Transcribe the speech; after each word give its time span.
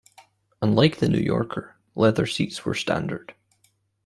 Unlike 0.63 0.97
the 0.97 1.07
New 1.07 1.19
Yorker, 1.19 1.75
leather 1.93 2.25
seats 2.25 2.65
were 2.65 2.73
standard. 2.73 3.35